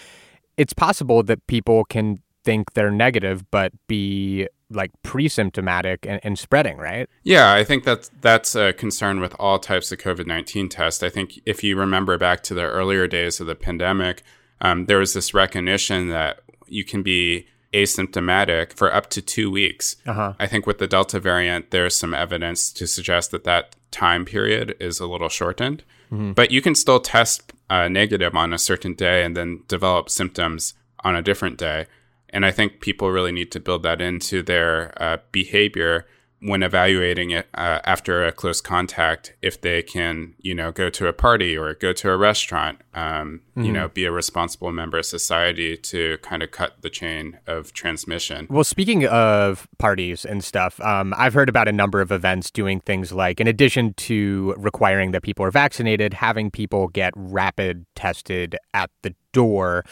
it's 0.56 0.72
possible 0.72 1.22
that 1.22 1.46
people 1.46 1.84
can 1.84 2.18
think 2.44 2.74
they're 2.74 2.90
negative 2.90 3.50
but 3.50 3.72
be 3.86 4.48
like 4.70 4.90
pre-symptomatic 5.02 6.06
and, 6.06 6.20
and, 6.24 6.38
spreading, 6.38 6.78
right? 6.78 7.08
Yeah, 7.22 7.52
I 7.52 7.64
think 7.64 7.84
that's 7.84 8.10
that's 8.20 8.54
a 8.54 8.72
concern 8.72 9.20
with 9.20 9.34
all 9.38 9.58
types 9.58 9.92
of 9.92 9.98
COVID 9.98 10.26
nineteen 10.26 10.68
tests. 10.68 11.02
I 11.02 11.10
think 11.10 11.40
if 11.46 11.62
you 11.62 11.76
remember 11.76 12.18
back 12.18 12.42
to 12.44 12.54
the 12.54 12.62
earlier 12.62 13.06
days 13.06 13.40
of 13.40 13.46
the 13.46 13.54
pandemic, 13.54 14.22
um, 14.60 14.86
there 14.86 14.98
was 14.98 15.12
this 15.12 15.34
recognition 15.34 16.08
that 16.08 16.40
you 16.66 16.84
can 16.84 17.02
be 17.02 17.46
asymptomatic 17.72 18.72
for 18.72 18.94
up 18.94 19.10
to 19.10 19.20
two 19.20 19.50
weeks. 19.50 19.96
Uh-huh. 20.06 20.34
I 20.38 20.46
think 20.46 20.66
with 20.66 20.78
the 20.78 20.86
Delta 20.86 21.18
variant, 21.18 21.70
there's 21.70 21.96
some 21.96 22.14
evidence 22.14 22.72
to 22.72 22.86
suggest 22.86 23.32
that 23.32 23.44
that 23.44 23.74
time 23.90 24.24
period 24.24 24.76
is 24.80 25.00
a 25.00 25.06
little 25.06 25.28
shortened. 25.28 25.82
Mm-hmm. 26.12 26.32
But 26.32 26.50
you 26.50 26.62
can 26.62 26.74
still 26.74 27.00
test 27.00 27.52
uh, 27.68 27.88
negative 27.88 28.34
on 28.34 28.52
a 28.52 28.58
certain 28.58 28.94
day 28.94 29.24
and 29.24 29.36
then 29.36 29.62
develop 29.66 30.08
symptoms 30.08 30.74
on 31.02 31.16
a 31.16 31.22
different 31.22 31.58
day. 31.58 31.86
And 32.34 32.44
I 32.44 32.50
think 32.50 32.80
people 32.80 33.10
really 33.10 33.32
need 33.32 33.50
to 33.52 33.60
build 33.60 33.84
that 33.84 34.00
into 34.00 34.42
their 34.42 34.92
uh, 35.02 35.18
behavior 35.30 36.06
when 36.44 36.62
evaluating 36.62 37.30
it 37.30 37.48
uh, 37.54 37.80
after 37.84 38.22
a 38.22 38.30
close 38.30 38.60
contact 38.60 39.32
if 39.40 39.62
they 39.62 39.82
can 39.82 40.34
you 40.38 40.54
know 40.54 40.70
go 40.70 40.90
to 40.90 41.06
a 41.06 41.12
party 41.12 41.56
or 41.56 41.72
go 41.72 41.92
to 41.92 42.10
a 42.10 42.16
restaurant 42.18 42.82
um, 42.92 43.40
mm-hmm. 43.56 43.64
you 43.64 43.72
know 43.72 43.88
be 43.88 44.04
a 44.04 44.12
responsible 44.12 44.70
member 44.70 44.98
of 44.98 45.06
society 45.06 45.74
to 45.74 46.18
kind 46.18 46.42
of 46.42 46.50
cut 46.50 46.76
the 46.82 46.90
chain 46.90 47.38
of 47.46 47.72
transmission 47.72 48.46
well 48.50 48.62
speaking 48.62 49.06
of 49.06 49.66
parties 49.78 50.26
and 50.26 50.44
stuff 50.44 50.78
um, 50.82 51.14
i've 51.16 51.32
heard 51.32 51.48
about 51.48 51.66
a 51.66 51.72
number 51.72 52.02
of 52.02 52.12
events 52.12 52.50
doing 52.50 52.78
things 52.80 53.10
like 53.10 53.40
in 53.40 53.46
addition 53.46 53.94
to 53.94 54.54
requiring 54.58 55.12
that 55.12 55.22
people 55.22 55.46
are 55.46 55.50
vaccinated 55.50 56.12
having 56.12 56.50
people 56.50 56.88
get 56.88 57.14
rapid 57.16 57.86
tested 57.94 58.54
at 58.74 58.90
the 59.00 59.14
door 59.32 59.82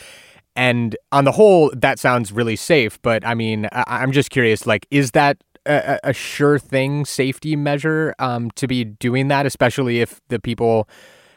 and 0.57 0.97
on 1.11 1.25
the 1.25 1.33
whole, 1.33 1.71
that 1.75 1.99
sounds 1.99 2.33
really 2.33 2.57
safe. 2.57 3.01
But 3.03 3.27
I 3.27 3.35
mean, 3.35 3.69
I- 3.73 4.03
am 4.03 4.13
just 4.13 4.31
curious 4.31 4.67
like, 4.67 4.87
is 4.91 5.13
that 5.13 5.39
a, 5.67 5.99
a 6.05 6.13
sure 6.13 6.59
thing 6.59 7.05
safety 7.05 7.57
measure 7.57 8.15
um, 8.19 8.51
to 8.53 8.67
be 8.67 8.85
doing 8.85 9.29
that, 9.29 9.47
especially 9.47 10.01
if 10.01 10.21
the 10.29 10.39
people 10.41 10.89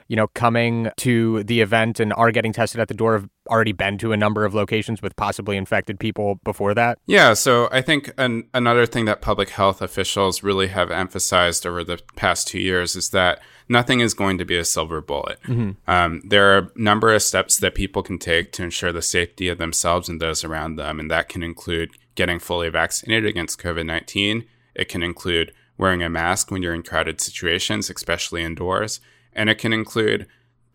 you 0.08 0.16
know, 0.16 0.28
coming 0.28 0.90
to 0.98 1.44
the 1.44 1.62
event 1.62 2.00
and 2.00 2.14
are 2.14 2.32
getting 2.32 2.54
tested 2.54 2.80
at 2.80 2.88
the 2.88 2.94
door 2.94 3.14
have 3.14 3.30
already 3.50 3.72
been 3.72 3.98
to 3.98 4.12
a 4.12 4.18
number 4.18 4.46
of 4.46 4.54
locations 4.54 5.02
with 5.02 5.16
possibly 5.16 5.58
infected 5.58 6.00
people 6.00 6.40
before 6.44 6.74
that? 6.74 7.00
Yeah, 7.08 7.34
so 7.34 7.68
I 7.72 7.82
think 7.82 8.12
an, 8.18 8.48
another 8.54 8.86
thing 8.86 9.06
that 9.06 9.22
public 9.22 9.50
health 9.50 9.82
officials 9.82 10.44
really 10.44 10.68
have 10.68 10.92
emphasized 10.92 11.66
over 11.66 11.84
the 11.84 12.00
past 12.16 12.48
two 12.48 12.60
years 12.60 12.96
is 12.96 13.10
that 13.10 13.40
nothing 13.68 14.00
is 14.00 14.14
going 14.14 14.38
to 14.38 14.46
be 14.46 14.58
a 14.58 14.66
silver 14.66 15.02
bullet. 15.02 15.40
Mm-hmm. 15.44 15.72
Um, 15.90 16.22
there 16.26 16.56
are 16.56 16.58
a 16.58 16.70
number 16.76 17.14
of 17.14 17.22
steps 17.22 17.58
that 17.58 17.76
people 17.76 18.04
can 18.04 18.20
take 18.20 18.52
to 18.54 18.64
ensure 18.64 18.92
the 18.92 19.02
safety 19.02 19.48
of 19.48 19.58
themselves 19.58 20.10
and 20.10 20.22
those 20.22 20.44
around 20.44 20.76
them, 20.76 21.00
and 21.00 21.10
that 21.12 21.30
can 21.30 21.44
include 21.44 21.92
getting 22.16 22.40
fully 22.40 22.70
vaccinated 22.70 23.30
against 23.30 23.60
COVID 23.60 23.86
19. 23.86 24.46
It 24.74 24.90
can 24.90 25.04
include 25.04 25.54
wearing 25.78 26.02
a 26.04 26.10
mask 26.10 26.52
when 26.52 26.62
you're 26.62 26.74
in 26.74 26.84
crowded 26.84 27.20
situations, 27.22 27.90
especially 27.90 28.44
indoors. 28.44 29.00
And 29.34 29.50
it 29.50 29.58
can 29.58 29.74
include 29.74 30.28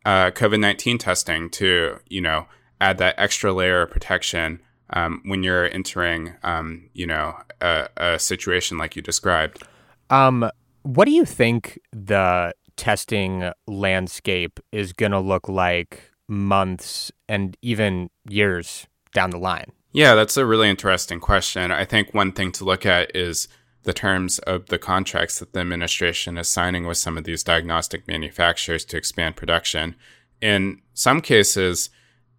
uh, 0.04 0.30
COVID 0.30 0.60
19 0.60 0.98
testing 0.98 1.50
to, 1.50 1.98
you 2.08 2.20
know, 2.20 2.46
add 2.80 2.98
that 2.98 3.14
extra 3.18 3.52
layer 3.52 3.82
of 3.82 3.90
protection 3.90 4.60
um, 4.90 5.22
when 5.24 5.42
you're 5.42 5.66
entering, 5.66 6.34
um, 6.42 6.88
you 6.92 7.06
know, 7.06 7.36
a, 7.60 7.88
a, 7.96 8.18
situation 8.18 8.76
like 8.76 8.96
you 8.96 9.02
described. 9.02 9.62
Um, 10.08 10.50
what 10.82 11.04
do 11.04 11.12
you 11.12 11.24
think 11.24 11.78
the 11.92 12.54
testing 12.80 13.52
landscape 13.66 14.58
is 14.72 14.94
going 14.94 15.12
to 15.12 15.20
look 15.20 15.50
like 15.50 16.10
months 16.28 17.12
and 17.28 17.54
even 17.60 18.08
years 18.26 18.86
down 19.12 19.28
the 19.28 19.38
line? 19.38 19.70
Yeah, 19.92 20.14
that's 20.14 20.38
a 20.38 20.46
really 20.46 20.70
interesting 20.70 21.20
question. 21.20 21.70
I 21.70 21.84
think 21.84 22.14
one 22.14 22.32
thing 22.32 22.52
to 22.52 22.64
look 22.64 22.86
at 22.86 23.14
is 23.14 23.48
the 23.82 23.92
terms 23.92 24.38
of 24.40 24.66
the 24.66 24.78
contracts 24.78 25.40
that 25.40 25.52
the 25.52 25.60
administration 25.60 26.38
is 26.38 26.48
signing 26.48 26.86
with 26.86 26.96
some 26.96 27.18
of 27.18 27.24
these 27.24 27.42
diagnostic 27.42 28.08
manufacturers 28.08 28.86
to 28.86 28.96
expand 28.96 29.36
production. 29.36 29.94
In 30.40 30.80
some 30.94 31.20
cases, 31.20 31.90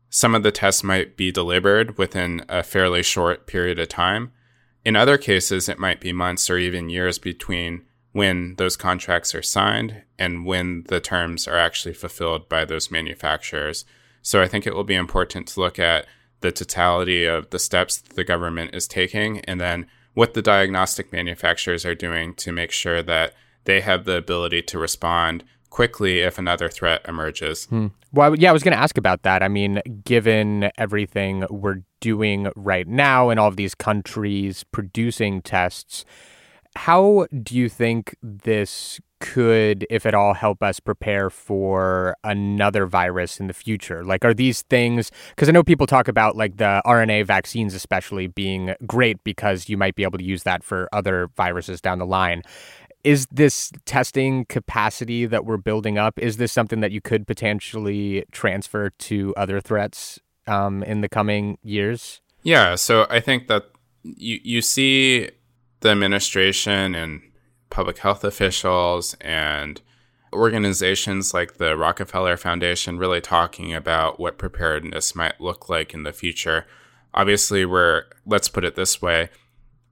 some 0.10 0.34
of 0.34 0.42
the 0.42 0.52
tests 0.52 0.84
might 0.84 1.16
be 1.16 1.32
delivered 1.32 2.00
within 2.00 2.44
a 2.50 2.64
fairly 2.64 3.04
short 3.04 3.46
period 3.46 3.78
of 3.78 3.90
time. 3.90 4.32
In 4.84 4.96
other 4.96 5.20
cases, 5.20 5.70
it 5.70 5.78
might 5.78 6.02
be 6.02 6.12
months 6.12 6.50
or 6.50 6.58
even 6.58 6.90
years 6.90 7.20
between 7.20 7.84
when 8.12 8.56
those 8.56 8.76
contracts 8.76 9.34
are 9.34 9.42
signed 9.42 10.04
and 10.20 10.46
when 10.46 10.84
the 10.88 11.00
terms 11.00 11.48
are 11.48 11.58
actually 11.58 11.94
fulfilled 11.94 12.50
by 12.50 12.66
those 12.66 12.92
manufacturers. 12.92 13.86
So 14.22 14.42
I 14.42 14.48
think 14.48 14.68
it 14.68 14.76
will 14.76 14.84
be 14.84 14.96
important 14.96 15.48
to 15.48 15.60
look 15.60 15.80
at 15.80 16.06
the 16.42 16.52
totality 16.52 17.26
of 17.26 17.50
the 17.52 17.60
steps 17.60 17.98
the 17.98 18.24
government 18.24 18.76
is 18.76 18.88
taking 18.88 19.40
and 19.42 19.62
then 19.62 19.88
what 20.14 20.34
the 20.34 20.42
diagnostic 20.42 21.12
manufacturers 21.14 21.86
are 21.86 21.96
doing 21.96 22.34
to 22.36 22.52
make 22.52 22.72
sure 22.72 23.02
that 23.02 23.34
they 23.64 23.82
have 23.82 24.06
the 24.06 24.18
ability 24.18 24.62
to 24.64 24.78
respond 24.78 25.44
quickly 25.70 26.20
if 26.20 26.38
another 26.38 26.68
threat 26.68 27.02
emerges. 27.08 27.66
Hmm. 27.66 27.88
Well, 28.12 28.36
yeah, 28.36 28.50
I 28.50 28.54
was 28.54 28.62
going 28.62 28.76
to 28.76 28.82
ask 28.82 28.98
about 28.98 29.24
that. 29.24 29.42
I 29.42 29.48
mean, 29.48 29.82
given 30.04 30.70
everything 30.78 31.46
we're 31.50 31.82
doing 32.02 32.52
right 32.56 32.88
now 32.88 33.30
and 33.30 33.40
all 33.40 33.48
of 33.48 33.56
these 33.56 33.74
countries 33.74 34.66
producing 34.72 35.42
tests, 35.42 36.04
how 36.76 37.28
do 37.44 37.58
you 37.58 37.68
think 37.70 38.16
this 38.22 39.00
could, 39.20 39.86
if 39.90 40.06
at 40.06 40.14
all, 40.14 40.34
help 40.34 40.64
us 40.64 40.80
prepare 40.80 41.30
for 41.30 42.16
another 42.24 42.86
virus 42.86 43.40
in 43.40 43.48
the 43.48 43.54
future? 43.54 44.04
Like, 44.04 44.24
are 44.24 44.34
these 44.34 44.62
things, 44.64 45.12
because 45.30 45.50
I 45.50 45.52
know 45.52 45.64
people 45.64 45.86
talk 45.86 46.08
about 46.08 46.36
like 46.36 46.58
the 46.58 46.82
RNA 46.86 47.26
vaccines, 47.26 47.74
especially 47.74 48.28
being 48.28 48.74
great 48.88 49.24
because 49.24 49.70
you 49.70 49.78
might 49.78 49.96
be 49.96 50.04
able 50.04 50.18
to 50.18 50.24
use 50.24 50.44
that 50.44 50.64
for 50.64 50.88
other 50.94 51.30
viruses 51.36 51.82
down 51.82 52.00
the 52.00 52.06
line. 52.06 52.42
Is 53.04 53.28
this 53.32 53.72
testing 53.86 54.46
capacity 54.46 55.26
that 55.26 55.46
we're 55.46 55.58
building 55.58 55.98
up, 55.98 56.20
is 56.20 56.38
this 56.38 56.52
something 56.52 56.80
that 56.82 56.92
you 56.92 57.02
could 57.02 57.28
potentially 57.28 58.24
transfer 58.32 58.92
to 58.92 59.34
other 59.36 59.60
threats 59.60 60.20
um, 60.48 60.84
in 60.84 61.02
the 61.02 61.10
coming 61.10 61.58
years? 61.64 62.22
Yeah. 62.44 62.76
So 62.76 63.08
I 63.10 63.20
think 63.20 63.48
that 63.48 63.66
you, 64.04 64.40
you 64.44 64.62
see 64.62 65.30
the 65.82 65.90
administration 65.90 66.96
and 66.96 67.22
public 67.70 68.00
health 68.00 68.24
officials 68.24 69.16
and 69.22 69.82
organizations 70.34 71.34
like 71.34 71.58
the 71.58 71.76
Rockefeller 71.76 72.38
Foundation 72.38 72.98
really 72.98 73.22
talking 73.22 73.74
about 73.74 74.20
what 74.20 74.38
preparedness 74.38 75.16
might 75.16 75.42
look 75.42 75.70
like 75.70 75.94
in 75.94 76.04
the 76.04 76.14
future. 76.14 76.66
Obviously, 77.14 77.66
we're, 77.66 78.06
let's 78.26 78.48
put 78.48 78.64
it 78.64 78.76
this 78.76 79.02
way, 79.02 79.30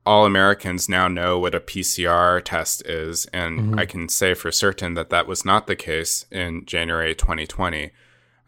all 0.05 0.25
Americans 0.25 0.87
now 0.87 1.07
know 1.07 1.37
what 1.37 1.53
a 1.53 1.59
PCR 1.59 2.41
test 2.43 2.85
is. 2.85 3.25
And 3.27 3.59
mm-hmm. 3.59 3.79
I 3.79 3.85
can 3.85 4.07
say 4.07 4.33
for 4.33 4.51
certain 4.51 4.93
that 4.93 5.09
that 5.09 5.27
was 5.27 5.43
not 5.43 5.67
the 5.67 5.75
case 5.75 6.25
in 6.31 6.65
January 6.65 7.13
2020. 7.13 7.91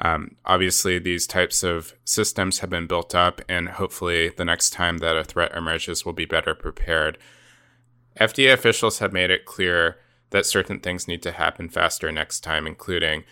Um, 0.04 0.36
obviously, 0.46 0.98
these 0.98 1.28
types 1.28 1.64
of 1.64 1.94
systems 2.06 2.60
have 2.60 2.70
been 2.70 2.88
built 2.88 3.14
up, 3.14 3.42
and 3.48 3.70
hopefully, 3.70 4.30
the 4.30 4.46
next 4.46 4.72
time 4.72 4.98
that 4.98 5.16
a 5.16 5.24
threat 5.24 5.56
emerges, 5.56 6.04
we'll 6.04 6.14
be 6.14 6.26
better 6.26 6.56
prepared. 6.56 7.18
FDA 8.20 8.52
officials 8.52 9.00
have 9.00 9.14
made 9.14 9.30
it 9.30 9.46
clear 9.46 9.98
that 10.32 10.46
certain 10.46 10.80
things 10.80 11.08
need 11.08 11.22
to 11.22 11.32
happen 11.32 11.70
faster 11.70 12.12
next 12.12 12.40
time, 12.40 12.66
including 12.66 13.24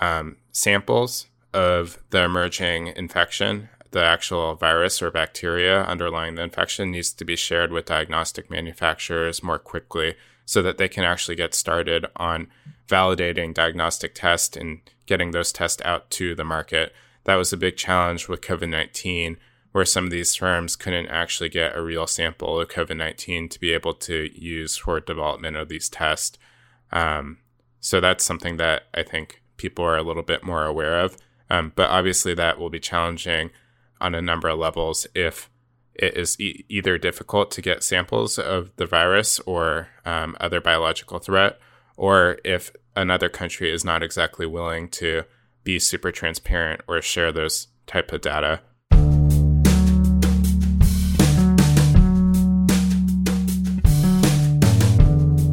um, 0.00 0.36
samples 0.52 1.26
of 1.54 1.98
the 2.10 2.22
emerging 2.22 2.88
infection, 2.88 3.70
the 3.90 4.04
actual 4.04 4.54
virus 4.54 5.00
or 5.00 5.10
bacteria 5.10 5.82
underlying 5.84 6.34
the 6.34 6.42
infection 6.42 6.90
needs 6.90 7.12
to 7.12 7.24
be 7.24 7.36
shared 7.36 7.72
with 7.72 7.86
diagnostic 7.86 8.50
manufacturers 8.50 9.42
more 9.42 9.58
quickly 9.58 10.14
so 10.44 10.60
that 10.60 10.78
they 10.78 10.88
can 10.88 11.04
actually 11.04 11.34
get 11.34 11.54
started 11.54 12.04
on 12.16 12.48
validating 12.86 13.54
diagnostic 13.54 14.14
tests 14.14 14.56
and 14.56 14.80
getting 15.08 15.32
those 15.32 15.50
tests 15.50 15.82
out 15.84 16.10
to 16.10 16.34
the 16.36 16.44
market. 16.44 16.92
That 17.24 17.34
was 17.34 17.52
a 17.52 17.56
big 17.56 17.76
challenge 17.76 18.28
with 18.28 18.42
COVID 18.42 18.68
19, 18.68 19.38
where 19.72 19.84
some 19.84 20.04
of 20.04 20.10
these 20.10 20.36
firms 20.36 20.76
couldn't 20.76 21.08
actually 21.08 21.48
get 21.48 21.76
a 21.76 21.82
real 21.82 22.06
sample 22.06 22.60
of 22.60 22.68
COVID 22.68 22.96
19 22.96 23.48
to 23.48 23.58
be 23.58 23.72
able 23.72 23.94
to 23.94 24.30
use 24.40 24.76
for 24.76 25.00
development 25.00 25.56
of 25.56 25.68
these 25.68 25.88
tests. 25.88 26.38
Um, 26.92 27.38
so 27.80 28.00
that's 28.00 28.24
something 28.24 28.58
that 28.58 28.84
I 28.94 29.02
think 29.02 29.42
people 29.56 29.84
are 29.84 29.96
a 29.96 30.02
little 30.02 30.22
bit 30.22 30.44
more 30.44 30.64
aware 30.64 31.00
of. 31.00 31.16
Um, 31.50 31.72
but 31.74 31.90
obviously, 31.90 32.34
that 32.34 32.58
will 32.58 32.70
be 32.70 32.80
challenging 32.80 33.50
on 34.00 34.14
a 34.14 34.22
number 34.22 34.48
of 34.48 34.58
levels 34.58 35.06
if 35.14 35.50
it 35.94 36.16
is 36.16 36.38
e- 36.38 36.64
either 36.68 36.98
difficult 36.98 37.50
to 37.52 37.62
get 37.62 37.82
samples 37.82 38.38
of 38.38 38.70
the 38.76 38.86
virus 38.86 39.40
or 39.40 39.88
um, 40.04 40.36
other 40.40 40.60
biological 40.60 41.18
threat, 41.18 41.58
or 41.96 42.38
if 42.44 42.70
another 42.98 43.28
country 43.28 43.70
is 43.70 43.84
not 43.84 44.02
exactly 44.02 44.44
willing 44.46 44.88
to 44.88 45.22
be 45.62 45.78
super 45.78 46.10
transparent 46.10 46.80
or 46.88 47.00
share 47.00 47.30
those 47.30 47.68
type 47.86 48.12
of 48.12 48.20
data. 48.20 48.60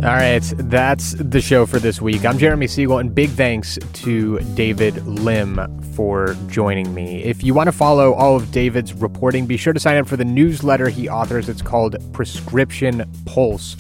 All 0.04 0.12
right, 0.12 0.44
that's 0.58 1.14
the 1.14 1.42
show 1.42 1.66
for 1.66 1.80
this 1.80 2.00
week. 2.00 2.26
I'm 2.26 2.38
Jeremy 2.38 2.68
Siegel, 2.68 3.00
and 3.00 3.14
big 3.14 3.32
thanks 3.32 3.80
to 3.94 4.40
David 4.54 5.04
Lim 5.08 5.82
for 5.96 6.36
joining 6.48 6.94
me. 6.94 7.24
If 7.24 7.44
you 7.44 7.56
want 7.56 7.68
to 7.68 7.72
follow 7.72 8.14
all 8.14 8.36
of 8.36 8.52
David's 8.52 8.94
reporting, 8.94 9.48
be 9.48 9.58
sure 9.58 9.74
to 9.74 9.80
sign 9.80 9.98
up 9.98 10.08
for 10.08 10.16
the 10.16 10.26
newsletter 10.26 10.90
he 10.90 11.10
authors. 11.10 11.50
It's 11.50 11.64
called 11.64 11.96
Prescription 12.14 13.10
Pulse. 13.26 13.78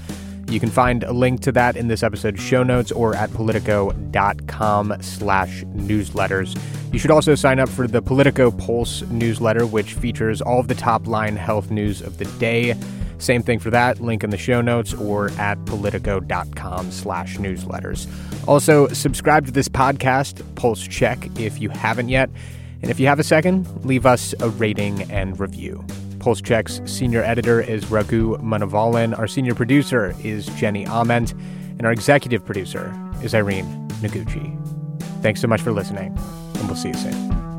You 0.47 0.59
can 0.59 0.69
find 0.69 1.03
a 1.03 1.11
link 1.11 1.41
to 1.41 1.51
that 1.53 1.75
in 1.75 1.87
this 1.87 2.03
episode's 2.03 2.41
show 2.41 2.63
notes 2.63 2.91
or 2.91 3.15
at 3.15 3.33
politico.com 3.33 4.95
slash 5.01 5.63
newsletters. 5.63 6.57
You 6.93 6.99
should 6.99 7.11
also 7.11 7.35
sign 7.35 7.59
up 7.59 7.67
for 7.67 7.87
the 7.87 8.01
Politico 8.01 8.51
Pulse 8.51 9.01
newsletter, 9.09 9.65
which 9.65 9.93
features 9.93 10.41
all 10.41 10.59
of 10.59 10.67
the 10.67 10.75
top 10.75 11.07
line 11.07 11.35
health 11.35 11.71
news 11.71 12.01
of 12.01 12.17
the 12.19 12.25
day. 12.39 12.75
Same 13.17 13.41
thing 13.41 13.59
for 13.59 13.69
that, 13.71 14.01
link 14.01 14.23
in 14.23 14.29
the 14.29 14.37
show 14.37 14.61
notes 14.61 14.93
or 14.93 15.29
at 15.31 15.63
politico.com 15.65 16.91
slash 16.91 17.37
newsletters. 17.37 18.07
Also, 18.47 18.87
subscribe 18.89 19.45
to 19.45 19.51
this 19.51 19.67
podcast, 19.67 20.43
Pulse 20.55 20.87
Check, 20.87 21.27
if 21.39 21.59
you 21.59 21.69
haven't 21.69 22.09
yet. 22.09 22.29
And 22.81 22.91
if 22.91 22.99
you 22.99 23.07
have 23.07 23.19
a 23.19 23.23
second, 23.23 23.67
leave 23.85 24.05
us 24.05 24.35
a 24.39 24.49
rating 24.49 25.01
and 25.11 25.39
review. 25.39 25.83
Pulse 26.25 26.41
Check's 26.41 26.81
senior 26.85 27.21
editor 27.21 27.61
is 27.61 27.91
Raghu 27.91 28.35
Manavalan. 28.37 29.15
Our 29.15 29.27
senior 29.27 29.53
producer 29.53 30.15
is 30.23 30.47
Jenny 30.47 30.83
Ament. 30.85 31.33
And 31.33 31.85
our 31.85 31.91
executive 31.91 32.43
producer 32.43 32.91
is 33.21 33.35
Irene 33.35 33.87
Noguchi. 34.01 34.59
Thanks 35.21 35.39
so 35.39 35.47
much 35.47 35.61
for 35.61 35.71
listening, 35.71 36.17
and 36.55 36.65
we'll 36.65 36.75
see 36.77 36.87
you 36.87 36.95
soon. 36.95 37.54